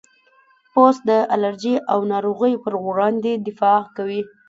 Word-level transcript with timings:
پوست 0.71 1.01
د 1.09 1.11
الرجي 1.33 1.75
او 1.91 1.99
ناروغیو 2.11 2.61
پر 2.63 2.73
وړاندې 2.85 3.31
دفاع 3.47 3.79
کوي. 3.95 4.21